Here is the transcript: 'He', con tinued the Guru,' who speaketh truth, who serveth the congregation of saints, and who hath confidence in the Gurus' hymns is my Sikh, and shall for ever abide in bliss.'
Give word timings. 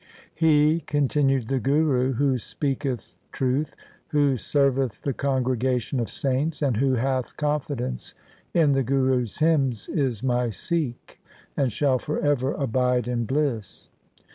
'He', 0.33 0.79
con 0.87 1.07
tinued 1.09 1.45
the 1.45 1.59
Guru,' 1.59 2.13
who 2.13 2.39
speaketh 2.39 3.15
truth, 3.31 3.75
who 4.07 4.35
serveth 4.35 5.03
the 5.03 5.13
congregation 5.13 5.99
of 5.99 6.09
saints, 6.09 6.63
and 6.63 6.77
who 6.77 6.95
hath 6.95 7.37
confidence 7.37 8.15
in 8.51 8.71
the 8.71 8.81
Gurus' 8.81 9.37
hymns 9.37 9.87
is 9.89 10.23
my 10.23 10.49
Sikh, 10.49 11.21
and 11.55 11.71
shall 11.71 11.99
for 11.99 12.19
ever 12.19 12.51
abide 12.53 13.07
in 13.07 13.25
bliss.' 13.25 13.89